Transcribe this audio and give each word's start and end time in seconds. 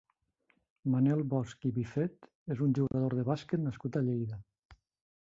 Manel 0.93 1.21
Bosch 1.33 1.69
i 1.71 1.73
Bifet 1.77 2.31
és 2.57 2.65
un 2.69 2.75
jugador 2.81 3.19
de 3.21 3.29
bàsquet 3.31 3.67
nascut 3.71 4.03
a 4.03 4.07
Lleida. 4.11 4.45